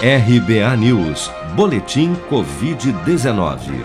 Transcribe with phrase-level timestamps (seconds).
[0.00, 3.84] RBA News, Boletim Covid-19.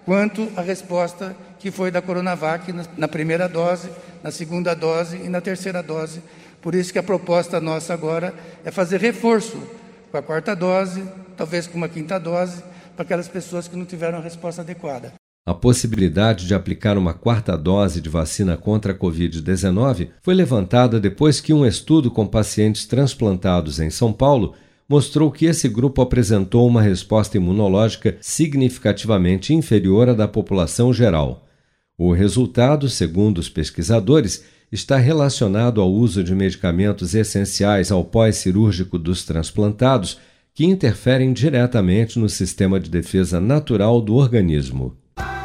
[0.06, 3.90] quanto a resposta que foi da Coronavac na primeira dose,
[4.22, 6.22] na segunda dose e na terceira dose.
[6.62, 8.34] Por isso que a proposta nossa agora
[8.64, 9.58] é fazer reforço
[10.12, 11.04] com a quarta dose,
[11.36, 12.64] talvez com uma quinta dose,
[12.96, 15.14] para aquelas pessoas que não tiveram a resposta adequada.
[15.48, 21.40] A possibilidade de aplicar uma quarta dose de vacina contra a Covid-19 foi levantada depois
[21.40, 24.56] que um estudo com pacientes transplantados em São Paulo
[24.90, 31.46] mostrou que esse grupo apresentou uma resposta imunológica significativamente inferior à da população geral.
[31.96, 39.24] O resultado, segundo os pesquisadores, está relacionado ao uso de medicamentos essenciais ao pós-cirúrgico dos
[39.24, 40.18] transplantados
[40.56, 45.05] que interferem diretamente no sistema de defesa natural do organismo.